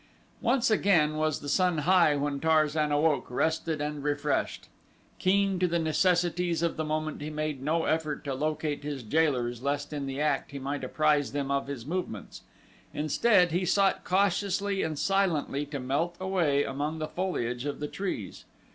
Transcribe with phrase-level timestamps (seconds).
[0.41, 4.67] Once again was the sun high when Tarzan awoke, rested and refreshed.
[5.19, 9.61] Keen to the necessities of the moment he made no effort to locate his jailers
[9.61, 12.41] lest in the act he might apprise them of his movements.
[12.95, 18.45] Instead he sought cautiously and silently to melt away among the foliage of the trees.